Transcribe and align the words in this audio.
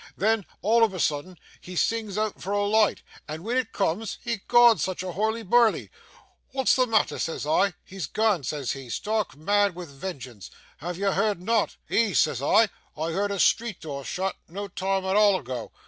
Then 0.17 0.45
all 0.63 0.83
of 0.83 0.95
a 0.95 0.99
soodden, 0.99 1.37
he 1.59 1.75
sings 1.75 2.17
oot 2.17 2.41
for 2.41 2.53
a 2.53 2.63
loight, 2.65 3.03
and 3.27 3.43
when 3.43 3.55
it 3.55 3.71
cooms 3.71 4.17
ecod, 4.25 4.79
such 4.79 5.03
a 5.03 5.11
hoorly 5.11 5.43
boorly! 5.43 5.91
"Wa'at's 6.53 6.75
the 6.75 6.87
matter?" 6.87 7.19
says 7.19 7.45
I. 7.45 7.75
"He's 7.85 8.07
gane," 8.07 8.41
says 8.41 8.71
he, 8.71 8.89
stark 8.89 9.35
mad 9.37 9.75
wi' 9.75 9.85
vengeance. 9.85 10.49
"Have 10.77 10.97
you 10.97 11.11
heerd 11.11 11.39
nought?" 11.39 11.77
"Ees," 11.87 12.19
says 12.19 12.41
I, 12.41 12.69
"I 12.97 13.11
heerd 13.11 13.39
street 13.41 13.81
door 13.81 14.03
shut, 14.03 14.35
no 14.47 14.67
time 14.67 15.05
at 15.05 15.15
a' 15.15 15.37
ago. 15.37 15.71